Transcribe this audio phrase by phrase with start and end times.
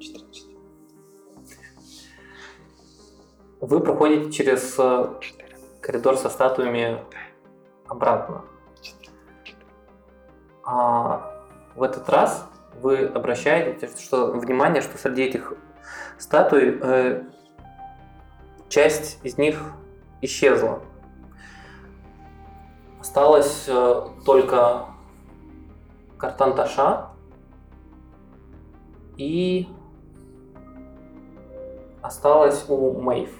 [0.00, 0.46] 14.
[3.60, 5.06] Вы проходите через э,
[5.82, 7.04] коридор со статуями
[7.86, 8.44] обратно.
[10.64, 11.44] А
[11.74, 12.48] в этот раз
[12.80, 15.52] вы обращаете что, внимание, что среди этих
[16.18, 17.24] статуй э,
[18.68, 19.60] часть из них
[20.22, 20.82] исчезла.
[23.00, 24.86] Осталось э, только
[26.16, 27.10] Картанташа
[29.18, 29.68] и
[32.10, 33.30] осталось у Мэйв.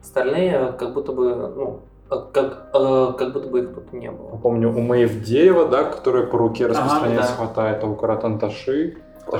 [0.00, 4.36] Остальные как будто бы, ну, как, э, как будто бы их тут не было.
[4.38, 7.36] Помню, у Мэйв дерево, да, которое по руке распространяется, да.
[7.36, 8.96] хватает, а у Каратанташи
[9.26, 9.32] Э.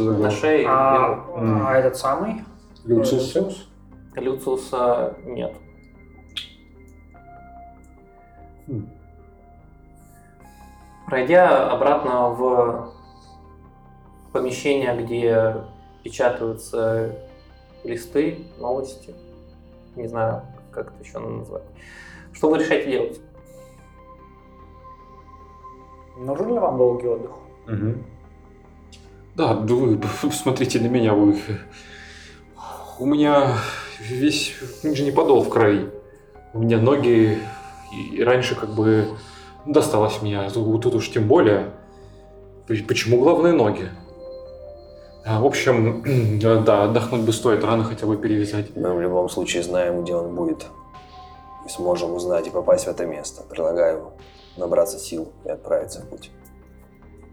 [0.00, 2.44] На шее А, этот самый?
[2.84, 3.34] Люциус.
[3.34, 3.68] Люциус?
[4.16, 5.54] Люциуса нет.
[8.66, 8.88] Хм.
[11.06, 12.92] Пройдя обратно в
[14.32, 15.54] помещение, где
[16.02, 17.14] печатаются
[17.84, 19.14] листы, новости,
[19.96, 21.62] не знаю, как это еще назвать.
[22.32, 23.20] Что вы решаете делать?
[26.16, 27.30] Нужен ли вам долгий отдых?
[27.66, 28.04] Мгм.
[29.34, 30.00] Да, да вы
[30.32, 31.38] смотрите на меня, вы.
[32.98, 33.56] У меня
[33.98, 35.90] весь нижний подол в крови.
[36.52, 37.38] У меня ноги
[37.92, 39.08] и раньше как бы
[39.66, 41.72] досталось мне, а тут уж тем более.
[42.66, 43.88] Почему главные ноги?
[45.30, 46.02] А, В общем,
[46.40, 48.74] да, отдохнуть бы стоит, рано хотя бы перевязать.
[48.74, 50.66] Мы в любом случае знаем, где он будет.
[51.64, 53.42] И сможем узнать и попасть в это место.
[53.48, 54.10] Предлагаю
[54.56, 56.32] набраться сил и отправиться в путь.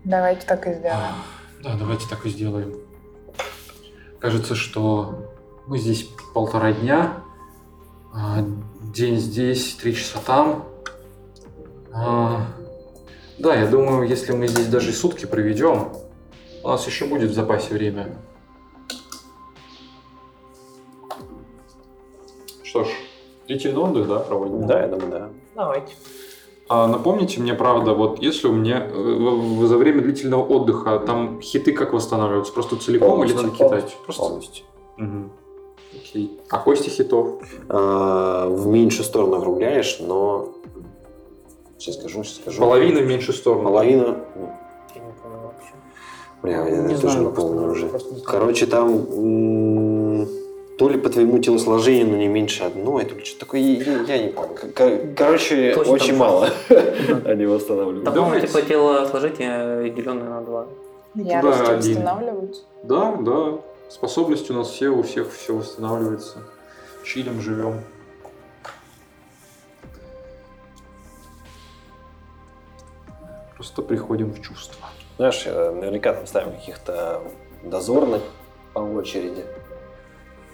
[0.03, 1.15] Давайте так и сделаем.
[1.63, 2.75] Да, давайте так и сделаем.
[4.19, 5.33] Кажется, что
[5.65, 7.15] мы здесь полтора дня.
[8.13, 8.45] а,
[8.93, 10.65] День здесь, три часа там.
[11.91, 12.45] А,
[13.39, 15.93] Да, я думаю, если мы здесь даже и сутки проведем,
[16.67, 18.09] у нас еще будет в запасе время.
[22.61, 22.87] Что ж,
[23.47, 24.67] длительный отдых, да, проводим?
[24.67, 25.29] Да, я думаю, да.
[25.55, 25.93] Давайте.
[26.67, 31.71] А напомните мне, правда, вот если у меня э, за время длительного отдыха там хиты
[31.71, 32.51] как восстанавливаются?
[32.51, 33.97] Просто целиком или надо Полностью, кидать?
[34.03, 34.23] Просто...
[34.23, 34.65] Полностью.
[34.97, 35.31] Мгм.
[35.95, 36.37] Окей.
[36.49, 37.41] А кости хитов?
[37.69, 40.49] А, в меньшую сторону округляешь, но...
[41.77, 42.59] Сейчас скажу, сейчас скажу.
[42.59, 43.63] Половина в меньшую сторону.
[43.63, 44.25] Половина...
[44.93, 45.73] Я не помню вообще.
[46.43, 47.87] Бля, я Не тоже знаю, не помню просто- уже.
[47.87, 48.21] просто не.
[48.21, 50.27] Короче, там
[50.77, 54.23] то ли по твоему телосложению, но не меньше одной, то ли что-то такое, я, я
[54.23, 54.55] не помню.
[54.75, 56.49] Кор- Короче, Точно очень там мало
[57.25, 58.03] они восстанавливают.
[58.05, 60.67] Там, по-моему, типа телосложение деленное на два.
[61.15, 61.77] Ярости один.
[61.95, 62.61] восстанавливаются.
[62.83, 63.57] Да, да.
[63.89, 66.37] Способности у нас все, у всех все восстанавливается.
[67.03, 67.75] Чилим, живем.
[73.55, 74.85] Просто приходим в чувство.
[75.17, 77.21] Знаешь, э, наверняка там ставим каких-то
[77.63, 78.21] дозорных
[78.73, 79.43] по очереди.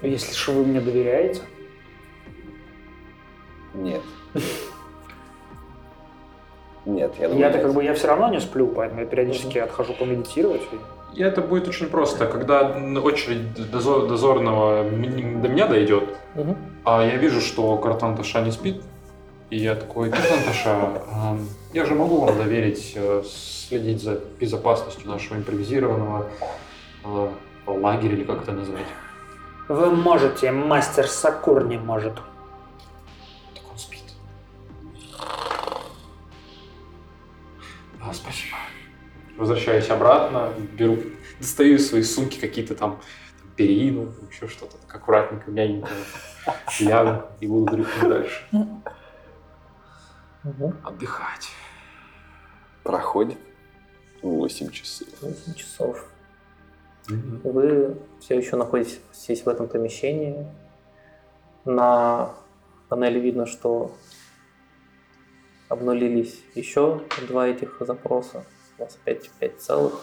[0.01, 1.41] Если что вы мне доверяете,
[3.73, 4.01] Нет.
[6.85, 9.93] Нет, я думаю, я-то как бы я все равно не сплю, поэтому я периодически отхожу
[9.93, 10.61] помедитировать.
[11.15, 12.25] и- это будет очень просто.
[12.27, 12.61] Когда
[13.03, 14.89] очередь дозор- дозорного до
[15.47, 16.03] меня дойдет,
[16.83, 18.81] а я вижу, что Картанташа не спит,
[19.49, 25.37] и я такой, Картанташа, эм, я же могу вам доверить э, следить за безопасностью нашего
[25.37, 26.29] импровизированного
[27.03, 27.29] э,
[27.67, 28.85] лагеря, или как это назвать.
[29.67, 32.15] Вы можете, мастер Сакур не может.
[32.15, 34.03] Так он спит.
[38.01, 38.57] А, спасибо.
[39.37, 40.97] Возвращаюсь обратно, беру,
[41.39, 42.99] достаю из своей сумки какие-то там,
[43.39, 45.89] там перину, еще что-то, так аккуратненько, мягенько
[46.79, 48.47] лягу и буду дрыхнуть дальше.
[50.83, 51.49] Отдыхать.
[52.83, 53.37] Проходит
[54.21, 55.07] 8 часов.
[55.21, 56.09] 8 часов.
[57.07, 60.45] Вы все еще находитесь здесь в этом помещении.
[61.63, 62.33] На
[62.89, 63.95] панели видно, что
[65.69, 68.43] обнулились еще два этих запроса.
[68.77, 70.01] У вас опять 5 целых.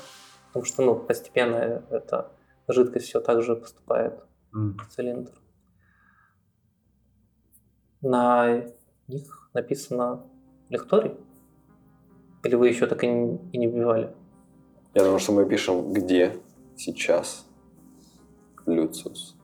[0.48, 2.32] Потому что ну, постепенно эта
[2.66, 4.20] жидкость все так же поступает
[4.54, 4.78] М.
[4.78, 5.32] в цилиндр.
[8.00, 8.64] На
[9.06, 10.29] них написано
[10.70, 11.14] лекторий?
[12.42, 14.14] Или вы еще так и не, и не вбивали?
[14.94, 16.36] Я думаю, что мы пишем, где
[16.76, 17.46] сейчас
[18.66, 19.36] Люциус.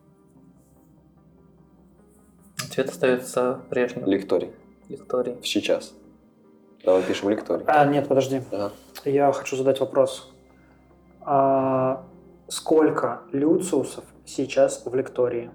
[2.65, 4.07] Ответ остается прежним.
[4.07, 4.51] Лекторий.
[4.89, 5.37] Лекторий.
[5.43, 5.95] Сейчас.
[6.85, 7.65] Давай пишем лекторий.
[7.67, 8.43] А, нет, подожди.
[8.51, 8.73] Да.
[9.05, 10.31] Я хочу задать вопрос.
[11.21, 12.07] А,
[12.49, 15.51] сколько Люциусов сейчас в лектории?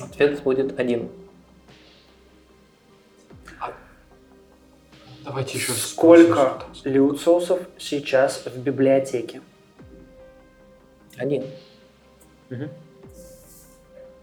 [0.00, 1.10] Ответ будет один.
[5.40, 9.40] Давайте еще Сколько люциусов сейчас в библиотеке?
[11.16, 11.44] Один.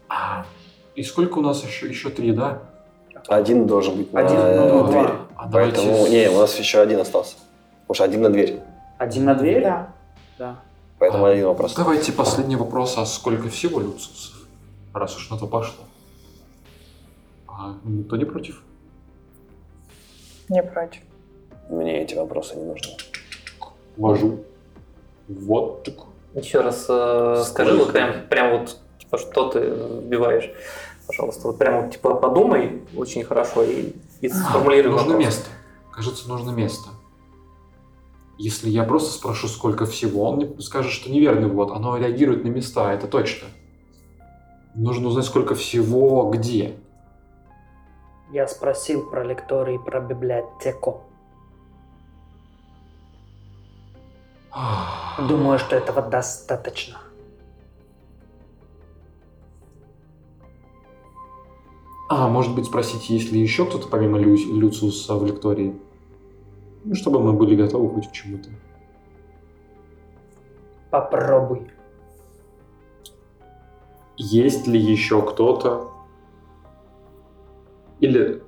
[0.08, 0.46] А,
[0.94, 1.88] и сколько у нас еще?
[1.88, 2.62] Еще три, да?
[3.26, 4.92] Один должен быть на Один, э, ну, двери.
[5.02, 5.26] два.
[5.36, 5.76] А давайте...
[5.76, 7.34] Поэтому, с- не, у нас еще один остался.
[7.80, 8.60] Потому что один на дверь.
[8.98, 9.62] Один на дверь?
[9.64, 9.92] Да.
[10.38, 10.60] Да.
[11.00, 11.74] Поэтому А, один вопрос.
[11.74, 14.46] Давайте последний вопрос, а сколько всего люциусов?
[14.94, 15.84] Раз уж на то пошло.
[17.48, 18.62] А, никто не против?
[20.48, 21.02] Не против.
[21.68, 22.92] Мне эти вопросы не нужны.
[23.96, 24.40] Вожу.
[25.28, 25.94] Вот так.
[26.34, 30.50] Еще раз э, скажи, вот прям, прям вот, типа, что ты вбиваешь,
[31.06, 31.48] пожалуйста.
[31.48, 35.26] Вот прям вот, типа, подумай очень хорошо и, и сформулируй Нужно вопрос.
[35.26, 35.50] место.
[35.92, 36.90] Кажется, нужно место.
[38.38, 41.72] Если я просто спрошу, сколько всего, он мне скажет, что неверный ввод.
[41.72, 43.48] Оно реагирует на места, это точно.
[44.76, 46.76] Нужно узнать, сколько всего где.
[48.30, 51.02] Я спросил про лекторий и про библиотеку.
[55.18, 56.98] Думаю, что этого достаточно.
[62.08, 65.78] А, может быть, спросить, есть ли еще кто-то помимо Лю- Люциуса в лектории?
[66.84, 68.48] Ну, чтобы мы были готовы хоть к чему-то.
[70.90, 71.70] Попробуй.
[74.16, 75.92] Есть ли еще кто-то?
[78.00, 78.42] Или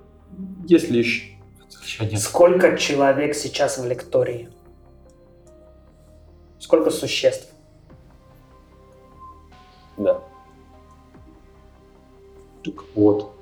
[0.67, 1.37] есть ли еще...
[2.17, 4.49] Сколько человек сейчас в лектории?
[6.71, 7.49] Сколько существ?
[9.97, 10.21] Да.
[12.63, 13.33] Так вот.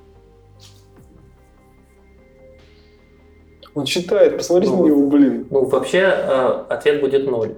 [3.75, 5.47] Он считает, посмотрите Ну, на него, блин.
[5.51, 7.55] Ну, вообще, э, ответ будет ноль.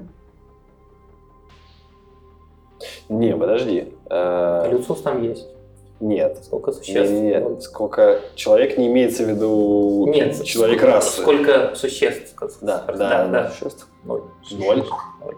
[3.08, 3.94] Не, подожди.
[4.10, 5.46] Э, Люциус там есть.
[6.00, 6.36] Нет.
[6.46, 7.12] Сколько Нет, существ?
[7.12, 7.52] нет, Ноль.
[7.52, 7.62] нет.
[7.62, 11.20] Сколько человек не имеется в виду Нет, человек сколько, расы.
[11.22, 12.34] Сколько существ?
[12.60, 13.50] Да, да, да, да.
[13.50, 13.86] существ.
[14.02, 14.22] Ноль.
[14.50, 14.84] Ноль.
[15.20, 15.36] Ноль.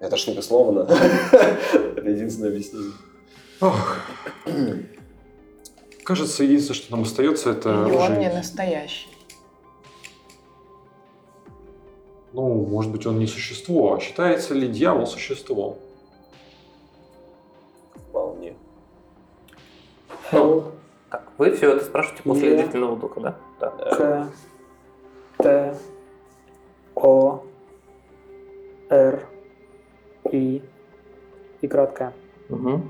[0.00, 0.80] Это ж непословно.
[0.80, 2.92] Это единственное объяснение.
[6.04, 9.08] Кажется, единственное, что нам остается, это И он не настоящий.
[12.32, 13.94] Ну, может быть, он не существо.
[13.94, 15.76] А считается ли дьявол существом?
[17.94, 18.54] Вполне.
[20.32, 20.64] Ну,
[21.10, 23.36] так, вы все это спрашиваете после длительного вдоха, да?
[23.60, 23.70] Да.
[25.36, 25.76] К, Т,
[26.94, 27.44] О,
[28.88, 29.28] Р,
[30.30, 30.62] И
[31.60, 32.12] и краткое.
[32.48, 32.82] Угу.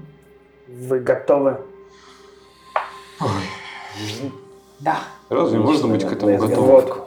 [0.69, 1.57] Вы готовы?
[3.21, 3.29] Ой,
[4.81, 4.99] Да.
[5.29, 6.53] разве можно быть к этому готовым?
[6.53, 7.07] изготовку.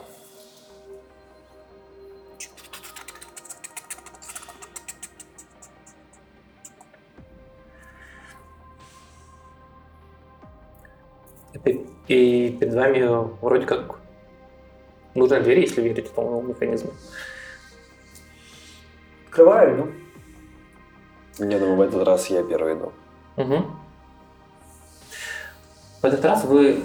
[11.52, 13.02] И, пе- и перед вами
[13.40, 13.98] вроде как
[15.14, 16.92] нужная дверь, если верить этому механизму.
[19.26, 19.92] Открываю, иду.
[21.38, 22.92] Я думаю, в этот раз я первый иду.
[23.36, 23.64] Угу.
[26.02, 26.84] В этот раз вы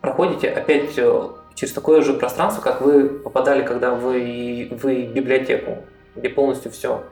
[0.00, 5.78] проходите опять э, через такое же пространство, как вы попадали, когда вы, вы в библиотеку,
[6.14, 7.04] где полностью все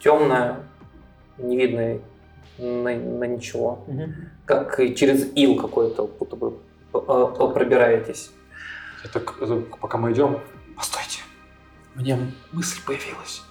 [0.00, 0.56] темное,
[1.36, 2.00] не видно
[2.58, 3.84] на, на ничего.
[4.46, 6.54] Как и через ил какой-то, будто бы
[6.94, 8.30] э, пробираетесь.
[9.04, 10.40] Я так, э, пока мы идем,
[10.76, 11.20] постойте.
[11.94, 12.18] Мне
[12.52, 13.42] мысль появилась.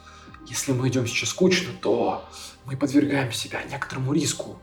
[0.47, 2.25] Если мы идем сейчас скучно, то
[2.65, 4.57] мы подвергаем себя некоторому риску.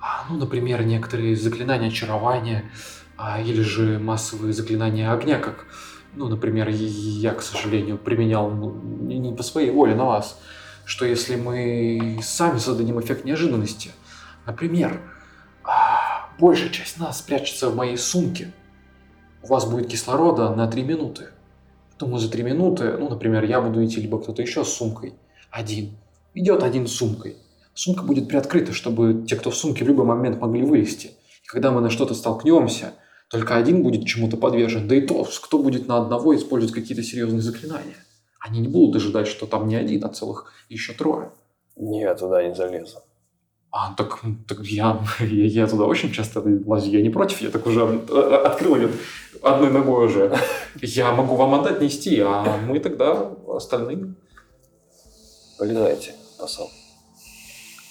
[0.00, 2.70] А, ну, например, некоторые заклинания очарования,
[3.16, 5.66] а, или же массовые заклинания огня, как,
[6.14, 10.40] ну, например, я, к сожалению, применял ну, не по своей воле на вас.
[10.84, 13.90] Что если мы сами создадим эффект неожиданности?
[14.44, 15.00] Например,
[15.62, 18.52] а, большая часть нас спрячется в моей сумке,
[19.42, 21.28] у вас будет кислорода на 3 минуты.
[21.98, 25.14] Думаю, за 3 минуты, ну, например, я буду идти, либо кто-то еще с сумкой.
[25.50, 25.96] Один.
[26.34, 27.36] Идет один с сумкой.
[27.74, 31.08] Сумка будет приоткрыта, чтобы те, кто в сумке, в любой момент могли вылезти.
[31.44, 32.94] И когда мы на что-то столкнемся,
[33.30, 34.88] только один будет чему-то подвержен.
[34.88, 37.96] Да и то, кто будет на одного использовать какие-то серьезные заклинания.
[38.40, 41.30] Они не будут ожидать, что там не один, а целых еще трое.
[41.76, 42.98] Не, я туда не залезу.
[43.70, 47.66] А, так, так я, я, я туда очень часто лазю, я не против, я так
[47.66, 48.88] уже открыл ее
[49.42, 50.34] одной ногой уже.
[50.80, 54.14] Я могу вам отдать нести, а мы тогда остальные.
[55.58, 56.70] Полезайте, посол.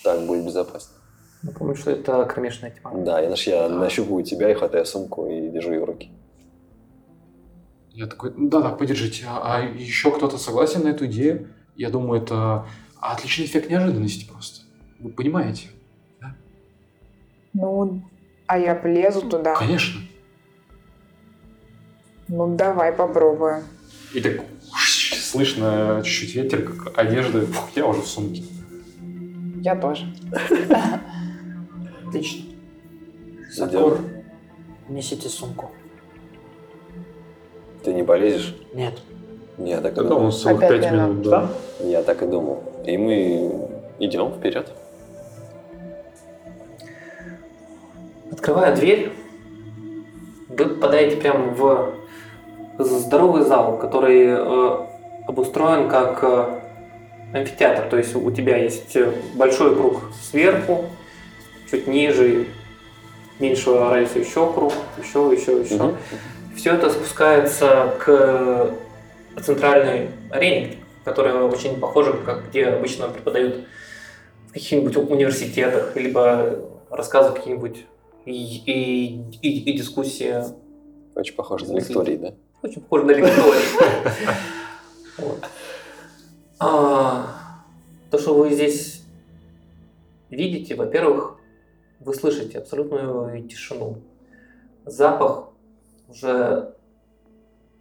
[0.04, 0.96] Так будет безопасно.
[1.44, 2.92] Напомню, что это кромешная тьма.
[2.94, 6.10] Да, иначе я нащупываю тебя и хватаю сумку и держу ее в руки.
[7.92, 11.50] Я такой, да-да, подержите, а, а еще кто-то согласен на эту идею?
[11.76, 12.66] Я думаю, это
[13.00, 14.62] отличный эффект неожиданности просто.
[15.00, 15.70] Вы понимаете?
[17.54, 18.04] Ну,
[18.46, 19.56] а я влезу туда.
[19.56, 20.00] Конечно.
[22.28, 23.64] Ну, давай попробуем.
[24.14, 24.42] И так
[25.28, 27.46] слышно чуть-чуть ветер, как одежда.
[27.46, 28.44] Фух, я уже в сумке.
[29.62, 30.06] Я тоже.
[32.08, 32.46] Отлично.
[33.52, 34.00] Сакур,
[34.88, 35.72] несите сумку.
[37.84, 38.56] Ты не полезешь?
[38.74, 39.00] Нет.
[39.58, 40.26] Я так и думал.
[40.26, 41.50] нас целых пять минут, да.
[41.80, 42.64] Я так и думал.
[42.86, 43.70] И мы
[44.00, 44.72] идем вперед.
[48.32, 49.12] Открывая дверь,
[50.50, 51.94] вы попадаете прямо в
[52.78, 54.87] здоровый зал, который э,
[55.28, 56.60] обустроен как э,
[57.34, 57.90] амфитеатр.
[57.90, 60.86] То есть у тебя есть э, большой круг сверху,
[61.70, 62.48] чуть ниже,
[63.40, 65.76] меньшего радиуса еще круг, еще, еще, еще.
[65.76, 65.98] Мгм.
[66.56, 68.72] Все это спускается к
[69.44, 73.66] центральной арене, которая очень похожа, как где обычно преподают
[74.50, 76.58] в каких-нибудь университетах, либо
[76.90, 77.86] рассказывают какие-нибудь
[78.26, 78.32] и,
[78.66, 80.34] и, и- и дискуссии.
[81.16, 82.34] Очень похоже на лекторий, да?
[82.64, 83.62] Очень похоже на лекторий.
[85.18, 85.44] Вот.
[86.60, 87.64] А,
[88.12, 89.04] То, что вы здесь
[90.30, 91.40] видите, во-первых,
[92.00, 94.02] вы слышите абсолютную тишину.
[94.86, 95.50] Запах
[96.08, 96.74] уже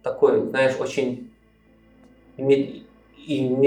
[0.03, 1.31] такой, знаешь, очень
[2.37, 2.83] и, ме-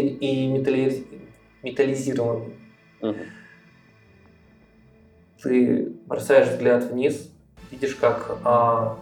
[0.08, 1.28] и металли-
[1.62, 2.56] металлизированный.
[3.00, 3.16] Мгм.
[5.42, 7.30] Ты бросаешь взгляд вниз,
[7.70, 8.98] видишь, как а,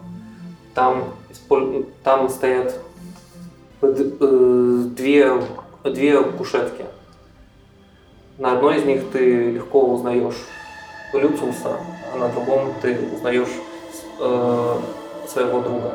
[0.74, 2.78] там, исполь- там стоят
[3.80, 5.32] две,
[5.84, 6.84] две кушетки.
[8.38, 10.46] На одной из них ты легко узнаешь
[11.12, 11.78] Люциуса,
[12.12, 13.48] а на другом ты узнаешь
[14.20, 14.78] э,
[15.26, 15.92] своего друга.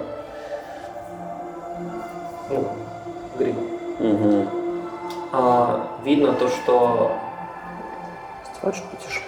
[2.50, 2.68] Ну,
[3.38, 3.62] Гриба.
[4.00, 4.50] Мгм.
[5.32, 7.12] А, видно то, что
[8.72, 9.22] чуть потише.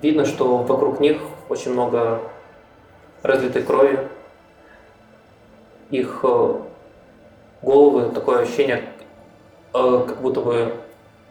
[0.00, 2.20] Видно, что вокруг них очень много
[3.22, 3.98] разлитой крови.
[5.90, 6.54] Их э,
[7.62, 8.84] головы, такое ощущение,
[9.72, 10.74] э, как будто бы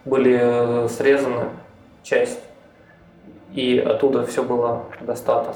[0.05, 1.49] были э, срезаны
[2.03, 2.39] часть,
[3.53, 5.55] и оттуда все было достато.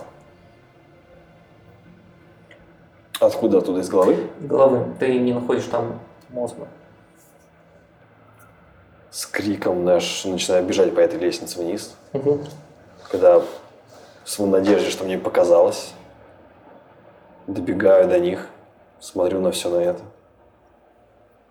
[3.19, 4.17] Откуда оттуда из головы?
[4.39, 4.95] Головы.
[4.99, 5.99] Ты не находишь там
[6.29, 6.67] мозга.
[9.11, 11.95] С криком наш начинаю бежать по этой лестнице вниз.
[12.13, 12.43] Мгм.
[13.09, 13.41] Когда
[14.25, 15.93] в надежде, что мне показалось,
[17.47, 18.47] добегаю до них,
[18.99, 20.01] смотрю на все на это.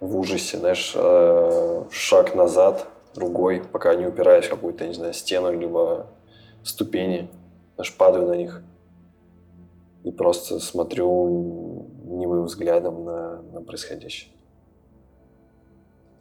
[0.01, 5.53] В ужасе, знаешь, э, шаг назад, другой, пока не упираюсь в какую-то, не знаю, стену,
[5.53, 6.07] либо
[6.63, 7.29] ступени,
[7.75, 8.63] знаешь, падаю на них
[10.05, 14.33] и просто смотрю немым взглядом на, на происходящее.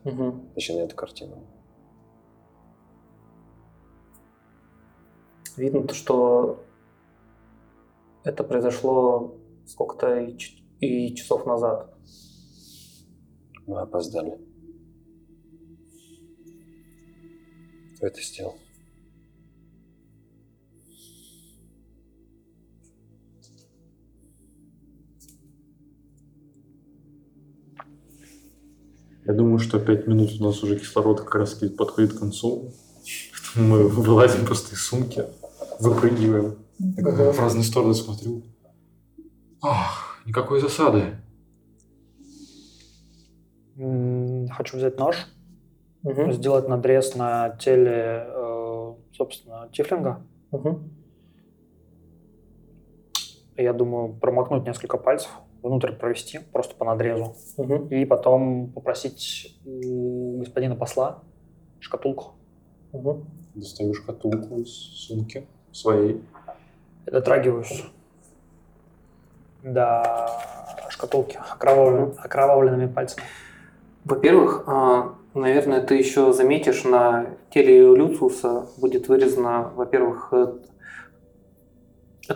[0.03, 0.49] Мгм.
[0.55, 1.37] Точнее, на эту картину.
[5.59, 6.63] Видно то, что
[8.23, 9.35] это произошло
[9.65, 11.93] сколько-то и ч- и часов назад.
[13.67, 14.39] Мы опоздали.
[17.97, 18.55] Кто это сделал?
[29.25, 32.71] Я думаю, что пять минут у нас уже кислород как раз подходит к концу.
[33.55, 35.25] Мы вылазим просто из сумки,
[35.79, 36.57] выпрыгиваем.
[36.79, 38.43] В разные стороны смотрю.
[39.61, 41.17] Ах, никакой засады.
[44.51, 45.27] Хочу взять нож,
[46.03, 46.33] Мгм.
[46.33, 50.21] сделать надрез на теле, э, собственно, Тифлинга.
[50.51, 50.89] Мгм.
[53.57, 55.31] Я думаю, промокнуть несколько пальцев,
[55.61, 57.35] внутрь провести, просто по надрезу.
[57.57, 57.87] Мгм.
[57.89, 61.23] И потом попросить у господина посла
[61.79, 62.33] шкатулку.
[62.93, 63.25] Мгм.
[63.55, 66.23] Достаю шкатулку из сумки своей.
[67.05, 67.85] Дотрагиваюсь
[69.63, 70.29] до
[70.89, 73.25] шкатулки окровавлен- окровавленными пальцами.
[74.05, 80.33] Во-первых, а, наверное, ты еще заметишь, на теле Люциуса будет вырезано, во-первых,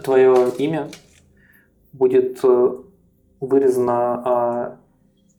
[0.03, 0.89] твое имя,
[1.91, 2.69] будет э,
[3.39, 4.77] вырезано а,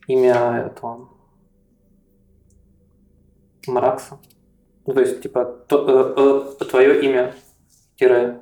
[0.07, 1.09] имя этого
[3.67, 4.19] Маракса.
[4.87, 7.35] Ну, то есть, типа, твое имя
[7.97, 8.41] тире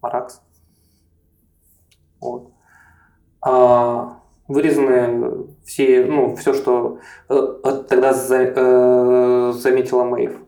[0.00, 0.40] Маракс.
[2.20, 2.52] Вот.
[3.40, 6.98] А, вырезаны все, ну, все, что
[7.28, 10.38] э, тогда за- э, заметила Мэйв.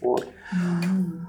[0.00, 0.26] Вот.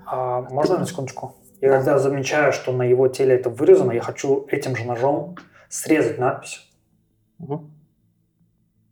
[0.06, 1.36] А можно на секундочку?
[1.62, 5.36] Я когда замечаю, что на его теле это вырезано, я хочу этим же ножом
[5.70, 6.70] срезать надпись.
[7.40, 7.72] Мгм.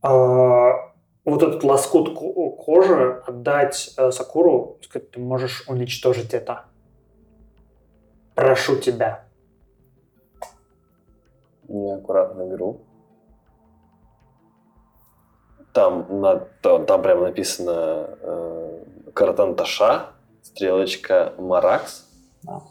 [0.02, 0.72] А,
[1.26, 6.66] вот этот лоскут ко- кожи отдать э, Сакуру, сказать, ты можешь уничтожить это.
[8.36, 9.26] Прошу тебя.
[11.68, 12.82] Неаккуратно беру.
[15.74, 17.72] Там, на, там, там прямо написано
[18.22, 20.12] э, Картанташа,
[20.44, 22.08] стрелочка Маракс.
[22.44, 22.62] Да.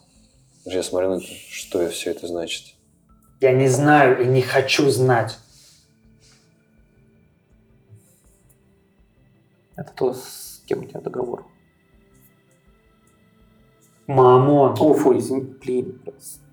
[0.64, 2.76] Я смотрю на это, что все это значит.
[3.40, 5.38] Я не знаю и не хочу знать.
[9.74, 11.44] Это то, с кем у тебя договор.
[14.06, 14.76] Мамон.
[14.78, 16.02] О, фу, извини, блин.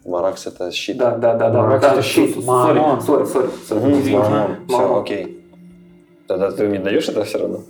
[0.05, 0.97] Маракс это щит.
[0.97, 1.61] Да, да, да, да.
[1.61, 3.01] Маракс да, это щит, sorry, мамон.
[3.01, 4.11] Sorry, sorry, sorry.
[4.13, 4.67] Мамон.
[4.67, 5.45] Все, окей.
[6.27, 7.61] Тогда ты мне даешь это все равно?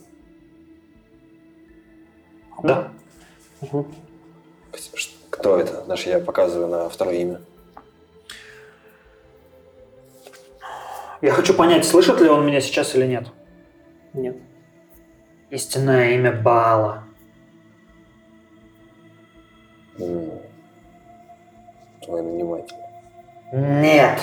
[2.64, 2.92] Да.
[5.30, 5.84] Кто это?
[5.88, 7.42] Наш я показываю на второе имя.
[11.22, 13.28] Я хочу понять, слышит ли он меня сейчас или нет.
[14.14, 14.38] Нет.
[15.50, 17.04] Истинное имя Баала.
[22.10, 22.76] Твой наниматель.
[23.54, 24.20] Нет.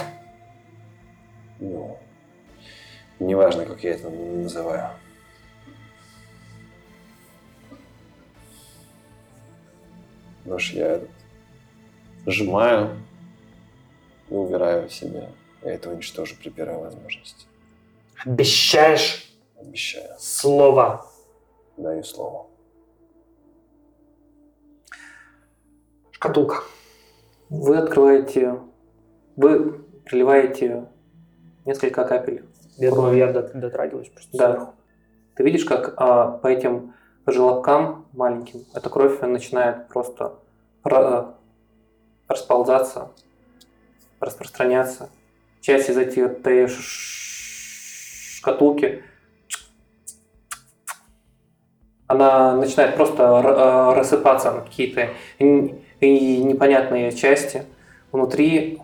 [1.60, 1.96] Ну,
[3.20, 4.90] неважно, как я это называю.
[10.44, 11.00] Нож я
[12.26, 13.00] сжимаю
[14.30, 15.30] и убираю в себя.
[15.62, 17.46] Я это уничтожу при первой возможности.
[18.24, 20.12] Обещаешь Обещаю.
[20.18, 21.06] слово.
[21.76, 22.48] Даю слово.
[26.10, 26.64] Шкатулка.
[27.48, 28.60] Вы открываете,
[29.36, 30.86] вы приливаете
[31.64, 32.44] несколько капель
[32.90, 34.36] думаю, я дот- дотрагиваюсь просто.
[34.36, 34.74] Да.
[35.34, 36.94] Ты видишь, как а, по этим
[37.26, 40.34] желобкам маленьким эта кровь начинает просто
[40.84, 41.34] ра-
[42.28, 43.10] расползаться,
[44.20, 45.08] распространяться.
[45.60, 46.68] Часть из этой, этой
[48.46, 49.02] шкатулки
[52.06, 55.10] она начинает просто а, рассыпаться на какие-то
[56.00, 57.64] и непонятные части.
[58.12, 58.80] Внутри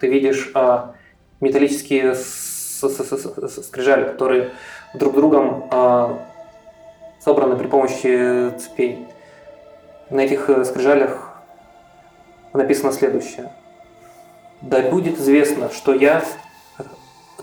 [0.00, 0.94] ты видишь а,
[1.40, 4.50] металлические скрижали, которые
[4.94, 6.18] друг другом а,
[7.20, 9.06] собраны при помощи цепей.
[10.08, 11.40] На этих э, скрижалях
[12.52, 13.52] написано следующее.
[14.60, 16.24] Да будет известно, что я,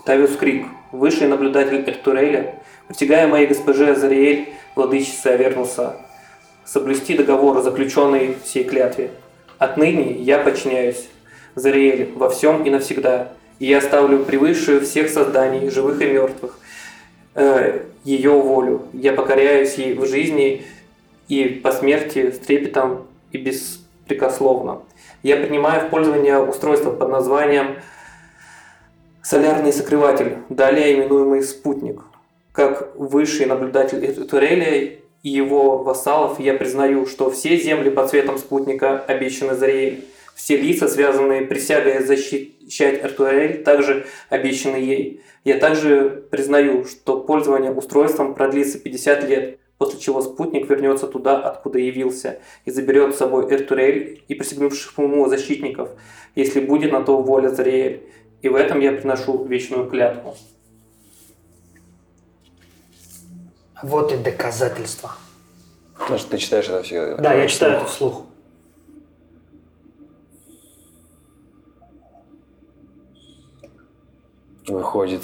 [0.04, 5.96] Тавиус Крик, высший наблюдатель Эртуреля, притягая моей госпоже Азариэль, владычице Авернуса,
[6.68, 9.10] соблюсти договор, заключенный в сей клятве.
[9.58, 11.08] Отныне я подчиняюсь
[11.54, 16.58] Зариэль во всем и навсегда, и я ставлю превыше всех созданий, живых и мертвых,
[17.34, 18.82] э, ее волю.
[18.92, 20.64] Я покоряюсь ей в жизни
[21.28, 24.82] и по смерти с трепетом и беспрекословно.
[25.22, 27.76] Я принимаю в пользование устройство под названием
[29.22, 32.02] солярный сокрыватель, далее именуемый спутник.
[32.52, 38.98] Как высший наблюдатель Туреля и его вассалов я признаю, что все земли под цветом спутника
[39.00, 40.04] обещаны Зариэль.
[40.34, 45.22] Все лица, связанные присягой защищать Артуэль, также обещаны ей.
[45.44, 51.80] Я также признаю, что пользование устройством продлится 50 лет, после чего спутник вернется туда, откуда
[51.80, 55.90] явился, и заберет с собой Эртурель и присягнувших ему защитников,
[56.36, 58.02] если будет на то воля Зариэль.
[58.42, 60.36] И в этом я приношу вечную клятву.
[63.82, 65.12] Вот и доказательства.
[66.06, 67.16] Значит, ты читаешь это все?
[67.16, 68.24] Да, я читаю это вслух.
[74.66, 75.22] Выходит,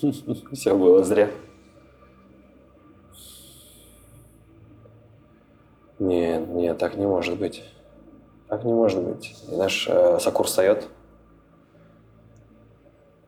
[0.52, 1.30] все было зря.
[5.98, 7.64] Нет, нет, так не может быть.
[8.48, 9.36] Так не может быть.
[9.48, 10.88] И наш э, Сакур встает,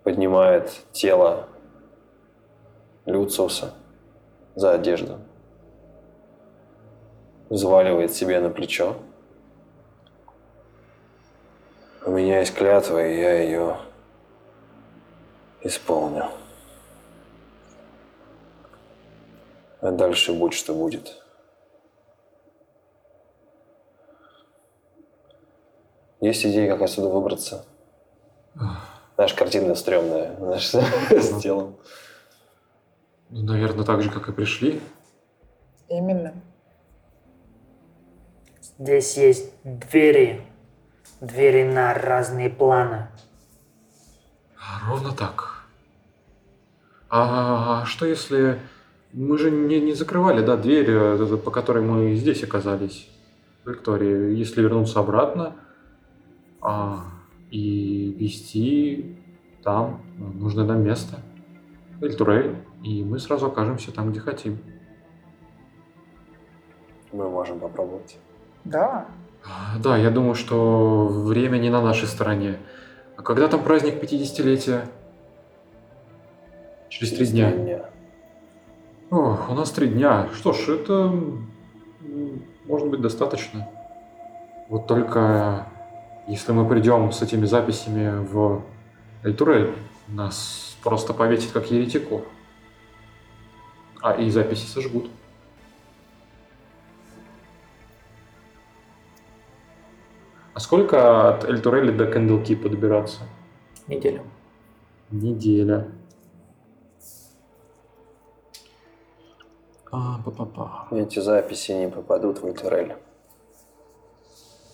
[0.05, 1.49] поднимает тело
[3.05, 3.75] Люциуса
[4.55, 5.19] за одежду,
[7.49, 8.97] взваливает себе на плечо.
[12.05, 13.77] У меня есть клятва, и я ее
[15.63, 16.29] исполню.
[19.81, 21.23] А дальше будь что будет.
[26.21, 27.65] Есть идеи, как отсюда выбраться?
[29.17, 30.69] Наша картина стрёмная, знаешь,
[31.11, 31.77] с телом.
[33.33, 34.81] Ну, наверное, так же, как и пришли.
[35.89, 36.35] Именно.
[38.79, 40.43] Здесь есть двери.
[41.23, 43.09] Двери на разные планы.
[44.59, 45.65] А, Ровно так.
[47.09, 48.59] А что если...
[49.15, 53.09] Мы же не, не закрывали, да, дверь, э, по которой мы здесь оказались,
[53.65, 54.35] в Виктории.
[54.35, 55.55] Если вернуться обратно
[56.61, 57.05] а,
[57.51, 59.17] и вести
[59.63, 61.19] там ну, нужное нам место,
[62.03, 64.59] Эльтурель, и мы сразу окажемся там, где хотим.
[67.13, 68.19] Мы можем попробовать.
[68.65, 69.07] Да.
[69.45, 72.59] А, Да, я думаю, что время не на нашей стороне.
[73.17, 74.89] А когда там праздник 50-летия?
[76.89, 77.53] Через три дня.
[77.53, 77.85] Дня.
[79.11, 80.29] Ох, у нас три дня.
[80.35, 81.13] Что ж, это
[82.67, 83.69] может быть достаточно.
[84.69, 85.67] Вот только
[86.27, 88.63] если мы придем с этими записями в
[89.23, 89.75] Эльтурель,
[90.09, 92.25] нас просто повесят как еретику.
[94.01, 95.09] А и записи сожгут.
[100.55, 103.21] А сколько от Эльтурели до Кэндлкипа добираться?
[103.87, 104.25] Неделю.
[105.11, 105.89] Неделя.
[109.91, 110.89] А, па-па-па.
[110.91, 112.97] Эти записи не попадут в Альтерель.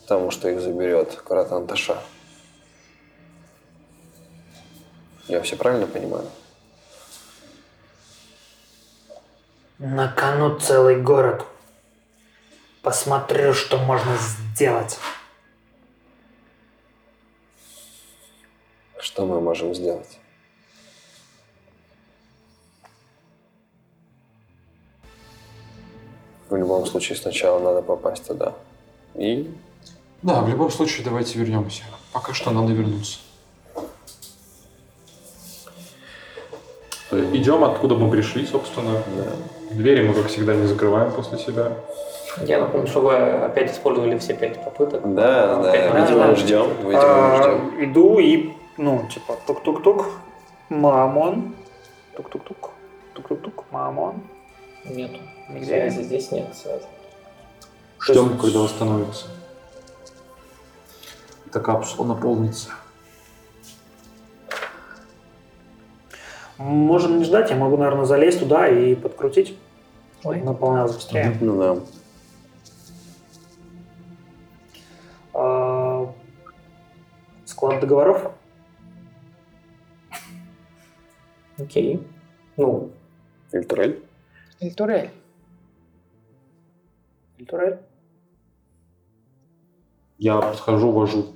[0.03, 1.99] Потому что их заберет Каратанташа.
[5.29, 6.25] Я все правильно понимаю?
[9.79, 11.45] На кону целый город.
[12.83, 14.99] Посмотрю, что можно сделать.
[18.99, 20.19] Что мы можем сделать?
[26.49, 28.55] В любом случае сначала надо попасть туда.
[29.15, 29.55] И
[30.23, 31.85] Да, в любом случае давайте вернемся.
[32.13, 33.19] Пока что надо вернуться.
[37.11, 39.03] Идем откуда мы пришли, собственно.
[39.71, 41.73] Двери мы, как всегда, не закрываем после себя.
[42.43, 45.03] Я напомню, что вы опять использовали все пять попыток.
[45.15, 46.27] да, да, Опять видимо, да.
[46.29, 46.69] мы ждем.
[46.85, 47.85] Видимо, А, ждем.
[47.91, 50.07] иду и, ну, типа, тук-тук-тук,
[50.69, 51.55] мамон,
[52.17, 52.71] тук-тук-тук,
[53.15, 54.23] тук-тук-тук, мамон.
[54.85, 55.19] Нету.
[55.49, 56.85] Нигде Связи здесь нет связи.
[58.01, 59.27] Ждем, когда восстановится.
[61.47, 62.69] Эта капсула наполнится.
[66.59, 69.57] Можно не ждать, я могу, наверное, залезть туда и подкрутить.
[70.25, 70.41] Ой.
[70.43, 71.37] Наполнялось быстрее.
[71.41, 71.81] Ну да.
[75.35, 76.13] А,
[77.45, 78.33] Склад договоров?
[81.59, 82.05] Окей.
[82.57, 82.91] Ну,
[83.53, 84.05] Альтерель?
[84.61, 85.11] Эльтурель.
[87.39, 87.79] Эльтурель?
[90.19, 91.35] Я подхожу, вожу.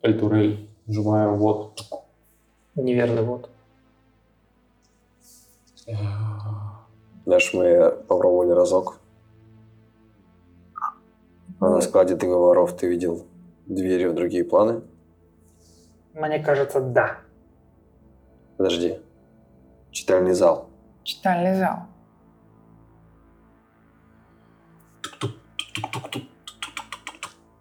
[0.00, 0.68] Эльтурель.
[0.86, 2.01] Нажимаю вот.
[2.74, 3.50] Неверный вот.
[7.24, 8.98] Знаешь, мы попробовали разок.
[11.60, 13.24] А на складе договоров ты видел
[13.66, 14.82] двери в другие планы?
[16.14, 17.18] Мне кажется, да.
[18.56, 18.98] Подожди.
[19.90, 20.68] Читальный зал.
[21.04, 21.86] Читальный зал.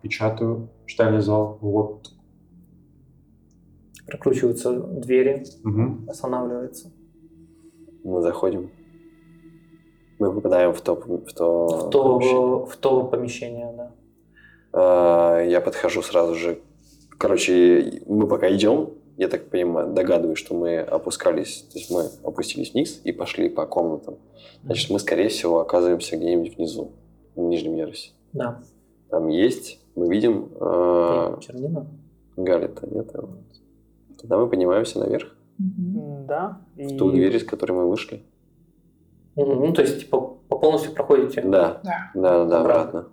[0.02, 0.70] Печатаю.
[0.86, 1.58] Читальный зал.
[1.62, 2.12] Вот.
[4.12, 6.06] Прокручиваются двери, Мгм.
[6.10, 6.92] останавливается.
[8.04, 8.70] Мы заходим.
[10.20, 12.66] Мы попадаем в то, в то, В то, помещение.
[12.66, 13.92] в то помещение, да.
[14.74, 16.60] А, Я подхожу сразу же.
[17.18, 22.74] Короче, мы пока идем, я так понимаю, догадываюсь, что мы опускались, то есть мы опустились
[22.74, 24.18] вниз и пошли по комнатам.
[24.64, 26.92] Значит, мы, скорее всего, оказываемся где-нибудь внизу,
[27.36, 28.12] на нижнем ярусе.
[28.34, 28.62] Да.
[29.10, 31.88] Там есть, мы видим э, Чернина.
[32.36, 33.14] Галита, нет?
[34.22, 36.62] Тогда мы поднимаемся наверх, Да.
[36.76, 38.24] в ту дверь, из которой мы вышли.
[39.36, 41.42] Ну, то есть, типа, по полностью проходите.
[41.42, 42.12] Да, Да.
[42.14, 43.08] да, да, Обратно.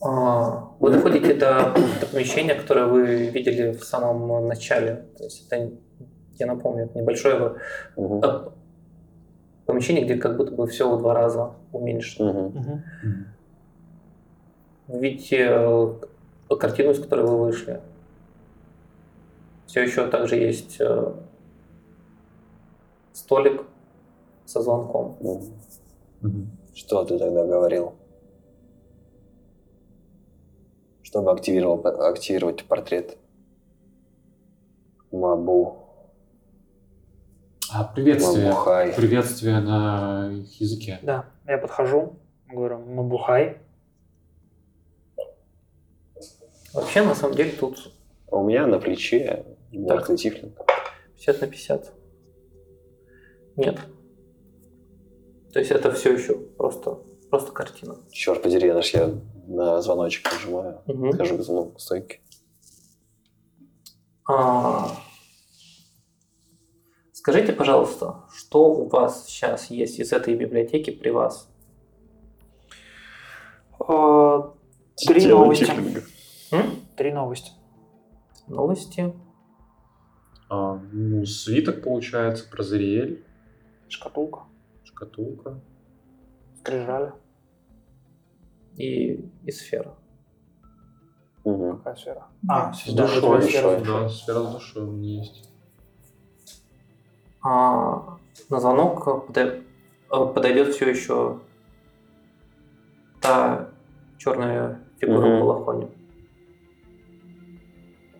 [0.00, 5.06] А, Вы доходите до, до помещения, которое вы видели в самом начале.
[5.16, 5.72] То есть это,
[6.38, 7.54] я напомню, это небольшое
[7.96, 8.48] э,
[9.66, 12.52] помещение, где как будто бы все в два раза уменьшено.
[14.86, 15.94] Вы видите э,
[16.58, 17.80] картину, из которой вы вышли.
[19.68, 21.12] Все еще также есть э,
[23.12, 23.64] столик
[24.46, 25.18] со звонком.
[26.74, 27.92] Что ты тогда говорил?
[31.02, 33.18] Чтобы активировал, активировать портрет.
[35.12, 35.76] Мабу.
[37.70, 38.48] А, приветствие.
[38.48, 38.94] Мабухай.
[38.94, 40.98] Приветствие на их языке.
[41.02, 42.16] Да, я подхожу,
[42.50, 43.58] говорю, мабухай.
[46.72, 47.92] Вообще, на самом деле, тут
[48.30, 50.56] А у меня на плече мертвый тифлинг.
[51.16, 51.92] 50 на 50.
[53.56, 53.78] Нет.
[55.52, 56.98] То есть это все еще просто,
[57.30, 57.96] просто картина.
[58.10, 59.12] Черт подери, наш я
[59.46, 60.82] на звоночек нажимаю.
[60.86, 61.12] Мгм.
[61.16, 62.20] Хожу к ну, к стойке.
[64.28, 64.96] А,
[67.28, 71.50] Скажите, пожалуйста, что у вас сейчас есть из этой библиотеки при вас?
[73.80, 74.54] А,
[74.96, 75.70] Три новости.
[76.96, 77.50] Три новости.
[78.46, 79.12] Новости?
[80.50, 83.22] А, ну, свиток получается, прозариэль,
[83.88, 84.40] Шкатулка.
[84.84, 85.60] шкатулка.
[86.60, 87.12] Скрижали.
[88.76, 89.94] и, и сфера.
[91.44, 91.78] Мгм.
[91.78, 92.26] Какая сфера?
[92.42, 92.68] Да.
[92.68, 93.42] А, С да, душой.
[93.42, 93.80] сфера.
[93.84, 95.48] Да, сфера с душой у меня есть.
[97.42, 98.18] А
[98.50, 99.62] на звонок э,
[100.10, 101.40] подойдет все еще
[103.20, 103.70] та
[104.18, 105.36] черная фигура Мгм.
[105.36, 105.88] в балахоне.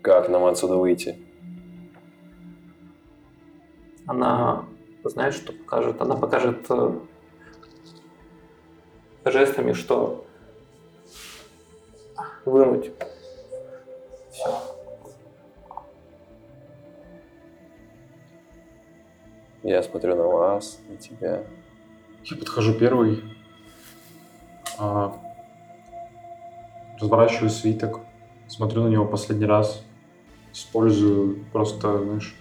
[0.02, 1.18] Как нам отсюда выйти?
[4.08, 4.64] Она,
[5.04, 6.00] знаешь, что покажет?
[6.00, 6.98] Она покажет э,
[9.26, 10.24] жестами, что
[12.46, 12.90] вынуть.
[14.30, 14.62] Все.
[19.62, 21.44] Я смотрю на вас, на тебя.
[22.24, 23.22] Я подхожу первый.
[24.78, 25.20] а,
[26.98, 28.00] разворачиваю свиток.
[28.46, 29.84] Смотрю на него последний раз.
[30.54, 32.34] Использую просто, знаешь,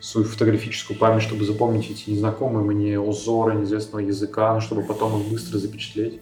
[0.00, 5.58] свою фотографическую память, чтобы запомнить эти незнакомые мне узоры неизвестного языка, чтобы потом их быстро
[5.58, 6.20] запечатлеть.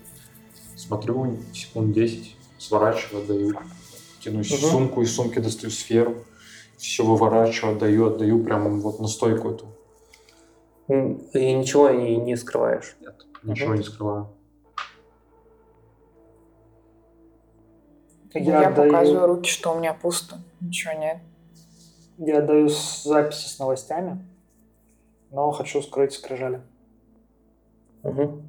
[0.77, 3.53] Смотрю секунд 10, сворачиваю, отдаю.
[4.21, 4.71] Тянусь в Мгм.
[4.71, 6.25] сумку, из сумки достаю сферу.
[6.77, 9.67] Все выворачиваю, отдаю, отдаю прям вот на стойку эту.
[10.89, 12.97] И ничего не, не скрываешь.
[13.01, 13.79] Нет, ничего Мгм.
[13.79, 14.29] не скрываю.
[18.35, 20.39] Я, даю- показываю руки, что у меня пусто.
[20.61, 21.19] Ничего нет.
[22.19, 24.19] Я даю записи с новостями,
[25.31, 26.61] но хочу скрыть скрижали.
[28.03, 28.43] Мгм.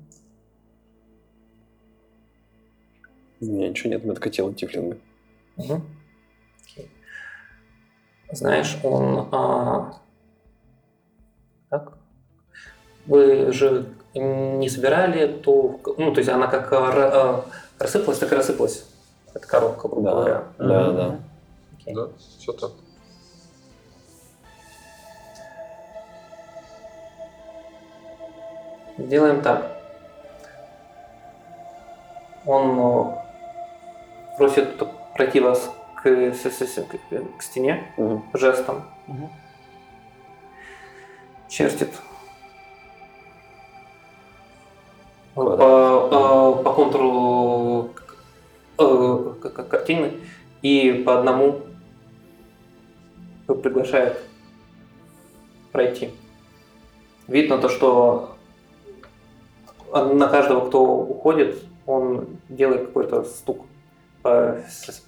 [3.41, 4.97] У меня ничего нет, только тело Тифлинга.
[5.57, 6.89] Окей.
[8.31, 9.29] Знаешь, он...
[9.31, 9.93] а,
[11.69, 11.97] Так?
[13.05, 15.79] Вы же не собирали ту...
[15.97, 16.89] Ну, то есть она как а,
[17.37, 17.45] а,
[17.77, 18.85] рассыпалась, так и рассыпалась.
[19.33, 20.43] Эта коробка, грубо Да, говоря.
[20.57, 20.95] да, Мгм.
[20.97, 21.19] да.
[21.77, 21.93] Окей.
[21.95, 22.71] Да, все так.
[29.05, 29.71] Сделаем так.
[32.45, 34.81] Он э, просит
[35.15, 38.23] пройти вас к, к- к стене Мгм.
[38.33, 38.83] жестом.
[39.07, 39.29] Мгм.
[41.47, 41.89] чертит
[45.33, 45.59] по, Квадрат.
[46.59, 47.89] э, по контуру
[48.77, 49.33] э,
[49.69, 50.13] картины
[50.61, 51.61] и по одному
[53.47, 54.19] приглашает
[55.71, 56.11] пройти.
[57.27, 58.35] Видно то, что
[59.91, 63.65] на каждого, кто уходит, он делает какой-то стук
[64.21, 65.03] по, с-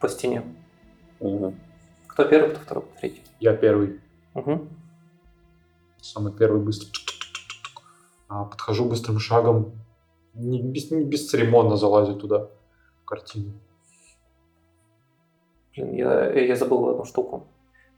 [0.00, 0.42] по стене.
[1.20, 1.58] Мгм.
[2.06, 3.22] Кто первый, кто второй, кто третий.
[3.40, 4.00] Я первый.
[4.34, 4.68] Мгм.
[6.00, 6.88] Самый первый быстро.
[8.28, 9.72] А, подхожу быстрым шагом.
[10.34, 12.48] Не, без, не бесцеремонно залазю туда,
[13.02, 13.52] в картину.
[15.72, 17.46] Блин, я, я забыл одну штуку.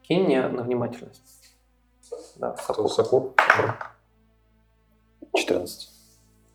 [0.02, 1.54] Кинь мне на внимательность.
[2.36, 3.34] Да, Кто Сакур.
[5.32, 5.40] Сакур?
[5.40, 5.88] 14.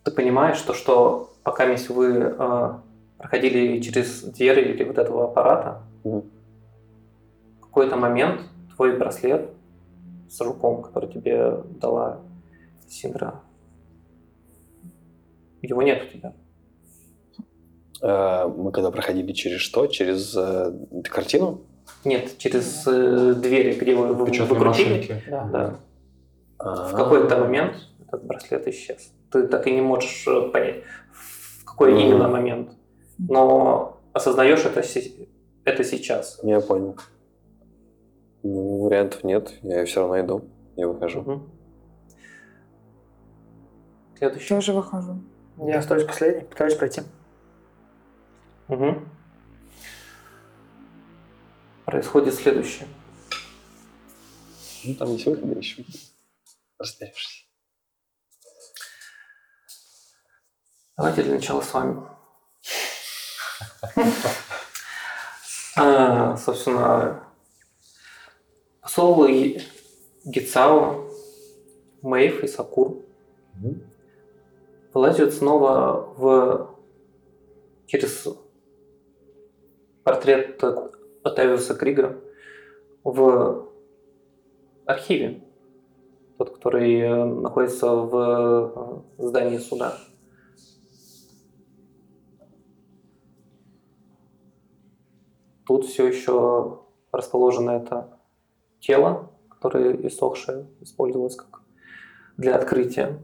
[0.03, 2.69] Ты понимаешь, что, что пока если вы э,
[3.17, 6.23] проходили через двери или вот этого аппарата, Мгм.
[7.57, 8.41] в какой-то момент
[8.75, 9.49] твой браслет
[10.29, 12.19] с жуком, который тебе дала
[12.87, 13.41] Синдра,
[15.61, 16.33] его нет у тебя.
[18.01, 19.87] А, Мы когда проходили через что?
[19.87, 20.71] Через э,
[21.09, 21.61] картину?
[22.03, 25.23] Нет, через э, двери, где вы, вы выкрутили, машинки.
[25.27, 25.45] Да.
[26.59, 27.75] да, в какой-то момент
[28.15, 29.11] этот браслет исчез.
[29.31, 31.99] Ты так и не можешь э, понять, в какой Мгм.
[31.99, 32.71] именно момент.
[33.17, 34.81] Но осознаешь это,
[35.65, 36.39] это сейчас.
[36.43, 36.97] Я понял.
[38.43, 40.45] Ну, вариантов нет, я все равно иду
[40.77, 41.21] и выхожу.
[41.21, 41.49] Мгм.
[44.17, 44.49] Следующий.
[44.49, 45.21] Тоже выхожу.
[45.57, 47.01] Я остаюсь последний, пытаюсь пройти.
[48.67, 49.09] Мгм.
[51.85, 52.87] Происходит следующее.
[54.85, 55.83] Ну, там есть выходы еще.
[56.77, 57.44] Разберешься.
[60.97, 62.01] Давайте для начала с вами.
[65.77, 67.21] А, собственно,
[68.81, 69.27] посол
[70.23, 71.09] Гицао,
[72.01, 73.01] Мэйв и Сакур
[73.55, 73.81] Мгм.
[74.93, 76.75] вылазят снова в
[77.87, 78.25] через
[80.05, 80.63] портрет
[81.23, 82.21] Отавиуса Крига
[83.03, 83.67] в
[84.85, 85.43] архиве,
[86.37, 89.97] тот, который э, находится в э, здании суда.
[95.65, 98.19] Тут все еще расположено это
[98.79, 101.61] тело, которое иссохшее, использовалось как
[102.37, 103.19] для открытия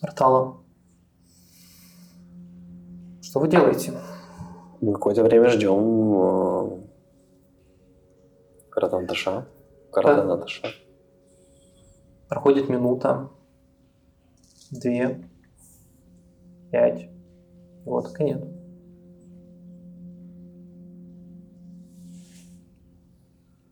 [0.00, 0.58] портала.
[3.22, 3.92] Что вы делаете?
[4.80, 6.80] Мы какое-то время ждем э,
[8.70, 9.46] Каратанташа.
[9.92, 10.68] Каратанташа.
[12.28, 13.30] Проходит минута,
[14.70, 15.24] две,
[16.70, 17.08] пять,
[17.84, 18.20] Вот так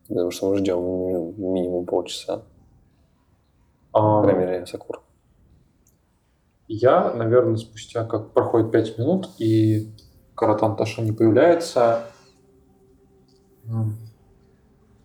[0.08, 2.42] думаю, что мы ждем ми- минимум полчаса.
[3.92, 5.02] А, По крайней мере, Сакур.
[6.66, 9.90] Я, наверное, спустя как проходит 5 минут, и
[10.34, 12.04] Каратан Таша не появляется,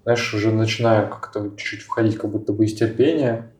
[0.03, 3.53] знаешь, уже начинаю как-то чуть-чуть входить как будто бы из терпения.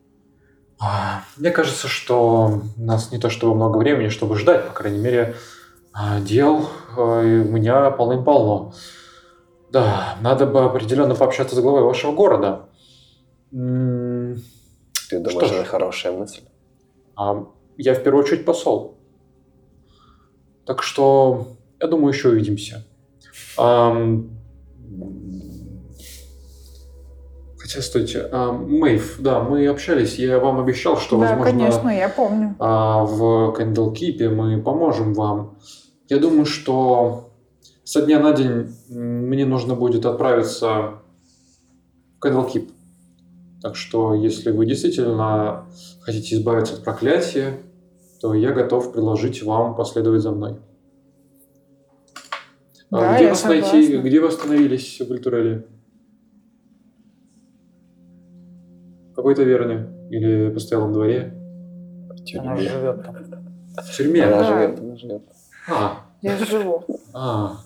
[0.79, 4.99] А, Мне кажется, что у нас не то чтобы много времени, чтобы ждать, по крайней
[4.99, 5.36] мере,
[5.93, 8.73] а, дел э, у меня полным-полно.
[9.73, 12.69] Да, надо бы определенно пообщаться с главой вашего города.
[13.49, 15.51] Ты думаешь, ж.
[15.51, 16.41] это хорошая мысль?
[17.15, 17.45] а
[17.77, 18.99] я в первую очередь посол.
[20.65, 21.47] Так что,
[21.81, 22.86] я думаю, еще увидимся.
[23.57, 24.29] Ам,
[27.57, 32.09] Хотя, стойте, ам, Мэйв, да, мы общались, я вам обещал, что, да, возможно, конечно, я
[32.09, 32.55] помню.
[32.59, 35.57] а, в Кэндлкипе мы поможем вам.
[36.09, 37.32] Я думаю, что
[37.83, 40.93] со дня на день мне нужно будет отправиться
[42.15, 42.71] в Кэндлкип.
[43.61, 45.65] Так что, если вы действительно
[46.01, 47.59] хотите избавиться от проклятия,
[48.21, 50.57] то я готов предложить вам последовать за мной.
[52.91, 53.85] А Да, где я вас найти?
[53.85, 54.07] согласна.
[54.07, 55.65] Где вы остановились в Ультуреле?
[59.11, 59.87] В какой таверне?
[60.09, 61.33] Или постоялом дворе?
[62.07, 62.57] В Она тюрьме.
[62.69, 63.15] живет там.
[63.77, 64.23] В тюрьме?
[64.25, 64.43] Она Да.
[64.45, 65.21] живет, она живет.
[65.69, 66.83] А, Я живу.
[67.13, 67.57] а.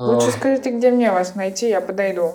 [0.00, 2.32] Лучше скажите, где мне вас найти, я подойду.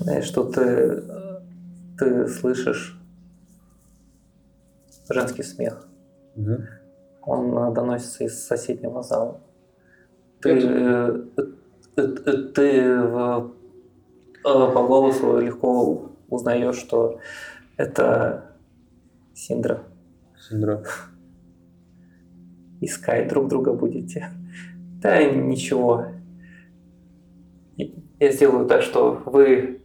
[0.00, 1.40] Знаешь, что ты, э,
[1.98, 2.98] ты слышишь
[5.08, 5.86] женский смех.
[6.36, 6.66] мгм.
[7.22, 9.40] Он э, доносится из соседнего зала.
[10.42, 11.42] Ты, Это- э,
[11.96, 13.52] э, э, ты в-
[14.44, 17.18] э, по голосу легко узнаешь, что
[17.76, 18.50] это
[19.34, 19.82] Синдра.
[20.38, 20.82] Синдра.
[22.84, 24.30] Искать друг друга будете.
[25.00, 26.06] Да ничего.
[27.76, 29.80] Я сделаю так, что вы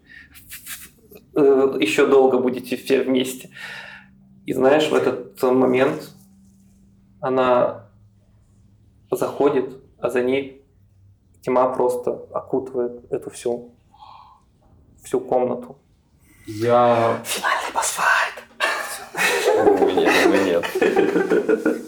[1.34, 3.50] еще долго будете все вместе.
[4.46, 6.12] И знаешь, в этот момент
[7.22, 7.86] она
[9.12, 10.66] заходит, а за ней
[11.42, 13.74] тьма просто окутывает эту всю,
[15.04, 15.78] всю комнату.
[16.46, 17.22] Я...
[17.24, 18.44] Финальный босс-файт!
[19.96, 20.66] Нет,
[21.66, 21.86] нет.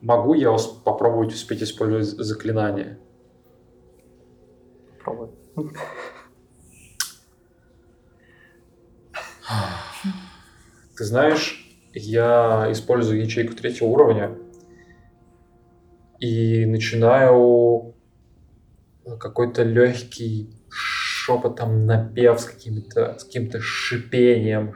[0.00, 2.98] Могу я ус- попробовать успеть использовать заклинание?
[5.02, 5.30] Пробуй.
[10.96, 14.36] Ты знаешь, я использую ячейку третьего уровня
[16.18, 17.94] и начинаю
[19.20, 24.74] какой-то легкий шепотом напев с каким-то с каким-то шипением.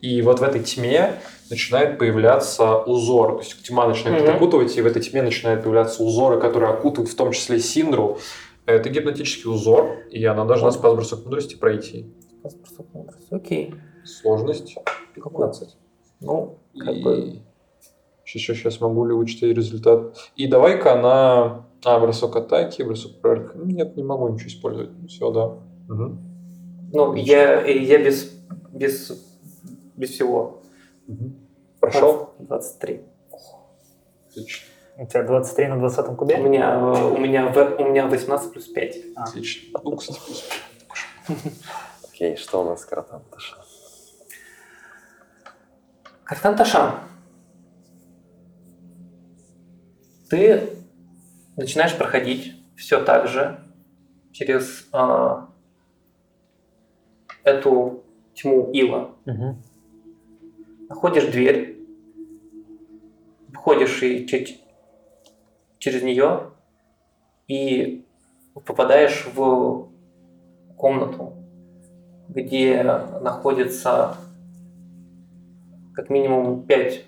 [0.00, 1.14] И вот в этой тьме
[1.50, 3.36] начинает появляться узор.
[3.36, 4.36] То есть тьма начинает Мгм.
[4.36, 8.18] окутывать, и в этой тьме начинают появляться узоры, которые окутывают в том числе Синдру.
[8.66, 12.12] Это гипнотический узор, и она должна с бросок мудрости пройти.
[13.30, 13.74] Окей.
[14.04, 14.76] Сложность
[15.14, 15.76] 15.
[16.20, 17.18] Ну, как бы...
[17.18, 17.42] И...
[18.24, 20.16] Сейчас, сейчас, могу ли вычитать результат?
[20.34, 21.66] И давай-ка на...
[21.84, 23.52] А, бросок атаки, бросок прорыва.
[23.64, 24.90] Нет, не могу ничего использовать.
[25.08, 25.58] Все, да.
[25.88, 26.18] Мгм.
[26.92, 28.32] Ну, я, я без,
[28.72, 29.12] без,
[29.96, 30.55] без всего.
[31.06, 31.48] Мгм.
[31.80, 32.34] Прошел?
[32.38, 33.02] 23.
[34.30, 34.66] Отлично.
[34.98, 36.36] У тебя 23 на 20 У кубе?
[36.38, 38.96] меня, э, у меня, в- у меня 18 плюс 5.
[39.14, 39.78] Отлично.
[39.84, 40.48] Ну, кстати, плюс.
[42.08, 43.56] Окей, что у нас с Каратан Таша?
[46.24, 46.94] Картан Ташан.
[50.30, 50.70] Ты
[51.56, 53.60] начинаешь проходить все так же
[54.32, 55.48] через а,
[57.44, 58.02] эту
[58.34, 59.14] тьму ила.
[59.24, 59.62] Мгм.
[60.88, 61.84] Находишь дверь,
[63.52, 64.62] входишь и чуть
[65.78, 66.50] через нее
[67.48, 68.04] и
[68.54, 69.88] попадаешь в
[70.76, 71.32] комнату,
[72.28, 74.16] где находится
[75.94, 77.04] как минимум пять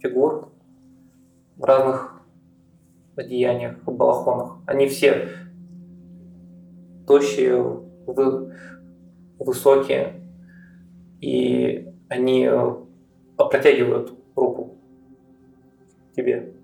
[0.00, 0.52] фигур
[1.56, 2.20] в разных
[3.16, 4.58] одеяниях, в балахонах.
[4.66, 5.28] Они все
[7.06, 8.54] тощие, вы-
[9.38, 10.20] высокие,
[11.20, 12.48] и они
[13.48, 14.78] протягивают руку
[16.14, 16.54] тебе.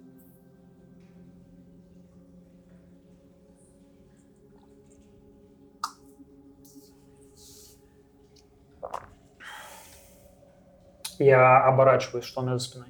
[11.18, 12.88] Я оборачиваюсь, что у меня за спиной.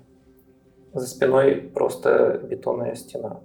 [0.93, 3.41] За спиной просто бетонная стена.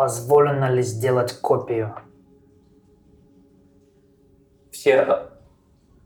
[0.00, 1.94] Позволено ли сделать копию?
[4.70, 5.28] Все э,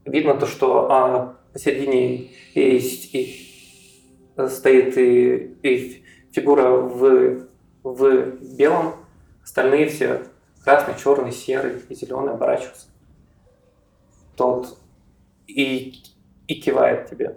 [0.04, 4.02] видно то, что а, посередине есть и
[4.48, 7.46] стоит и, и фигура в,
[7.84, 8.94] в белом,
[9.44, 10.24] остальные все
[10.64, 12.88] красный, черный, серый и зеленый оборачиваются.
[14.34, 14.76] Тот
[15.46, 16.02] и,
[16.48, 17.36] и кивает тебе.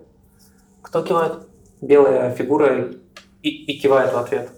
[0.81, 1.33] Кто кивает?
[1.81, 2.95] Белая фигура
[3.43, 4.49] и, и кивает в ответ.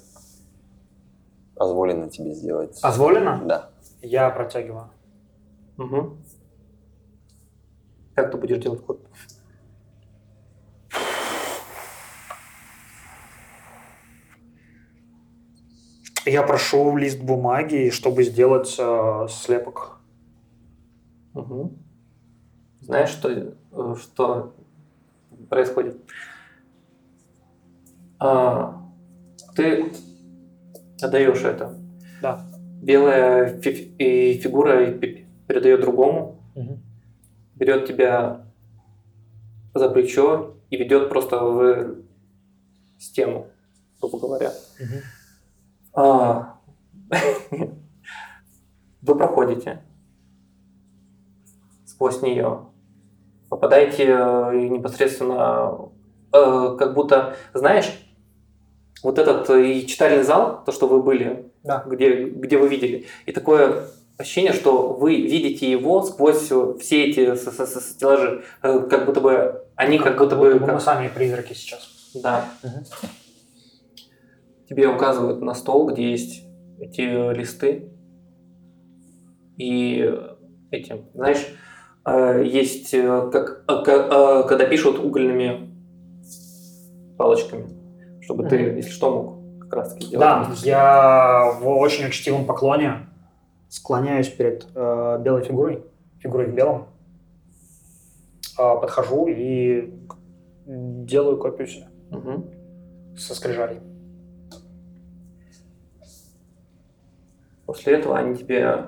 [1.60, 2.80] Позволено тебе сделать.
[2.82, 3.41] Позволено?
[3.43, 3.70] Да.
[4.01, 4.91] Я протягиваю.
[5.78, 6.16] Угу.
[8.16, 9.10] Как ты будешь делать копию?
[16.26, 19.99] Я прошу лист бумаги, чтобы сделать э, слепок.
[21.34, 21.74] Угу.
[22.80, 24.55] Знаешь, что, э, что
[25.49, 26.01] происходит?
[28.18, 28.82] А,
[29.55, 29.91] ты
[31.02, 31.74] отдаешь это.
[32.22, 32.45] Да.
[32.82, 34.86] Белая фи- и фигура
[35.47, 36.80] передает другому, Мгм.
[37.56, 38.45] берет тебя
[39.74, 41.95] за плечо и ведет просто в
[42.97, 43.47] стену,
[44.02, 44.52] грубо говоря.
[44.80, 45.02] Мгм.
[45.93, 46.56] А,
[49.02, 49.82] Вы проходите
[51.86, 52.66] сквозь нее,
[53.50, 55.89] попадаете э, непосредственно,
[56.32, 57.91] э, как будто, знаешь,
[59.04, 61.84] вот этот э, и читальный зал, то, что вы были, Да.
[61.88, 63.84] где, где вы видели, и такое
[64.18, 69.97] ощущение, что вы видите его сквозь э, все эти стеллажи, Э, как будто бы они
[70.00, 70.56] как будто бы...
[70.60, 72.12] мы как- сами призраки сейчас.
[72.16, 72.45] да.
[72.64, 72.84] Мгм.
[74.70, 76.43] Тебе указывают на стол, где есть
[76.80, 77.02] эти
[77.34, 77.89] листы.
[79.58, 80.10] И
[80.72, 81.45] эти, знаешь,
[82.45, 85.72] есть, как, ка- когда пишут угольными
[87.18, 87.68] палочками,
[88.30, 90.28] чтобы ты, если что, мог как раз таки сделать.
[90.28, 93.08] Да, я в очень учтивом поклоне
[93.70, 95.84] склоняюсь перед э, белой фигурой,
[96.20, 96.86] фигурой в белом,
[98.60, 99.92] Э, подхожу и
[100.68, 102.52] делаю копию себя Мгм.
[103.18, 103.80] со скрижалей.
[107.66, 108.86] После этого они тебе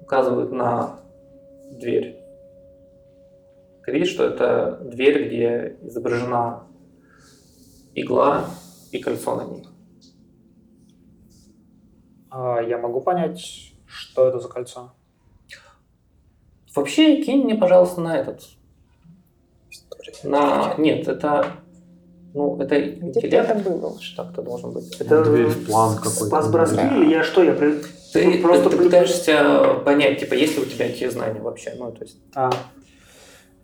[0.00, 0.98] указывают на
[1.70, 2.16] дверь.
[3.84, 6.62] Ты видишь, что это дверь, где изображена
[7.96, 8.44] игла
[8.92, 9.66] и кольцо на ней.
[12.30, 13.40] А я могу понять,
[13.86, 14.92] что это за кольцо?
[16.74, 18.42] Вообще, кинь мне, пожалуйста, на этот.
[19.70, 20.12] История.
[20.24, 20.74] На...
[20.76, 21.46] Нет, это...
[22.34, 23.32] Ну, это интеллект.
[23.32, 24.14] это было уже.
[24.14, 24.94] Так-то должен быть.
[25.00, 26.26] Это Дверь в план какой-то.
[26.26, 26.96] Спас-броски Да.
[26.98, 27.42] или я что?
[27.42, 27.80] Я при-
[28.12, 31.74] Ты, просто ты при- пытаешься понять, типа, есть ли у тебя эти знания вообще.
[31.78, 32.50] Ну, то есть, А,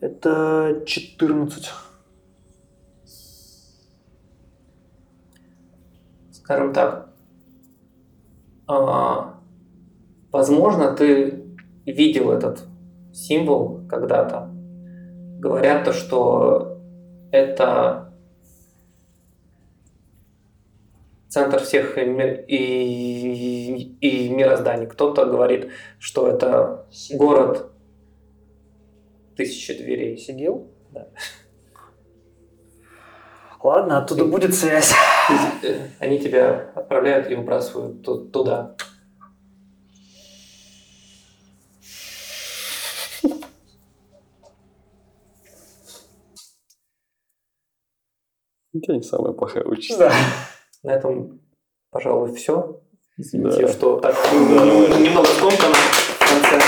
[0.00, 1.70] это 14.
[6.44, 7.14] Скажем так,
[8.66, 9.40] а,
[10.30, 11.44] возможно, ты
[11.86, 12.64] видел этот
[13.12, 14.50] символ когда-то.
[15.38, 16.78] Говорят то, что
[17.30, 18.12] это
[21.28, 24.86] центр всех ми- и, и мирозданий.
[24.86, 27.72] Кто-то говорит, что это город
[29.36, 30.16] тысячи дверей.
[30.18, 30.70] Сигил?
[30.90, 31.08] Да.
[33.62, 34.92] Ладно, оттуда будет связь.
[35.62, 38.74] Э, Они тебя отправляют и выбрасывают ту- туда.
[48.72, 49.98] Тебя не самая плохая участь.
[49.98, 50.12] Да.
[50.82, 51.40] На этом,
[51.90, 52.80] пожалуй, все.
[53.18, 53.72] Извините, Да.
[53.72, 56.60] что так немного скомкано в конце.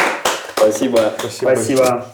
[0.57, 1.13] Спасибо.
[1.19, 1.51] Спасибо.
[1.55, 2.07] Спасибо.